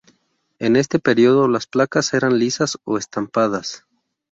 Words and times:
En 0.57 0.77
este 0.77 0.97
periodo 0.97 1.47
las 1.47 1.67
placas 1.67 2.15
eran 2.15 2.39
lisas 2.39 2.79
o 2.85 2.97
estampadas. 2.97 3.85